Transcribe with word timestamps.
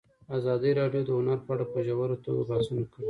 ازادي 0.37 0.71
راډیو 0.79 1.01
د 1.07 1.09
هنر 1.17 1.39
په 1.45 1.51
اړه 1.55 1.65
په 1.73 1.79
ژوره 1.87 2.17
توګه 2.25 2.41
بحثونه 2.49 2.83
کړي. 2.91 2.99